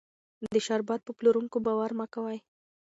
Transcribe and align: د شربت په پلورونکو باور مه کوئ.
د 0.55 0.55
شربت 0.65 0.99
په 1.05 1.11
پلورونکو 1.17 1.57
باور 1.65 1.91
مه 1.99 2.05
کوئ. 2.13 2.37